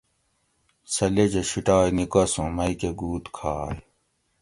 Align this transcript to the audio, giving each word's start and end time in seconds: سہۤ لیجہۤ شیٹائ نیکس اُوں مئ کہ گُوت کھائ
سہۤ 0.93 1.11
لیجہۤ 1.15 1.43
شیٹائ 1.49 1.87
نیکس 1.95 2.33
اُوں 2.39 2.49
مئ 2.55 2.73
کہ 2.79 2.89
گُوت 2.99 3.25
کھائ 3.35 3.73